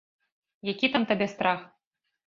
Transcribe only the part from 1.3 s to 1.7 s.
страх?